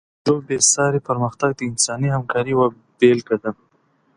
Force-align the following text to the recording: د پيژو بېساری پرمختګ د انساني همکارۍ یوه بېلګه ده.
د 0.03 0.03
پيژو 0.27 0.35
بېساری 0.47 0.99
پرمختګ 1.09 1.49
د 1.55 1.61
انساني 1.71 2.09
همکارۍ 2.15 2.51
یوه 2.55 2.67
بېلګه 2.99 3.37
ده. 3.43 3.51